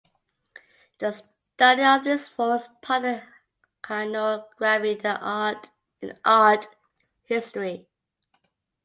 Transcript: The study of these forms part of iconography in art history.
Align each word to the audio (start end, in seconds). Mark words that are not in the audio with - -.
The 0.97 1.11
study 1.11 1.83
of 1.83 2.03
these 2.03 2.27
forms 2.27 2.67
part 2.81 3.05
of 3.05 3.21
iconography 3.85 4.99
in 5.03 6.19
art 6.25 6.67
history. 7.25 7.87